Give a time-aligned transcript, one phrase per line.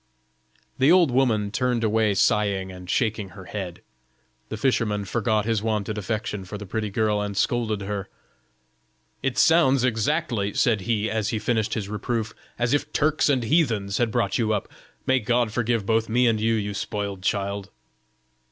[0.79, 3.83] The old woman turned away sighing and shaking her head;
[4.49, 8.09] the fisherman forgot his wonted affection for the pretty girl and scolded her.
[9.21, 13.99] "It sounds exactly," said he, as he finished his reproof, "as if Turks and heathens
[13.99, 14.67] had brought you up;
[15.05, 17.69] may God forgive both me and you, you spoiled child."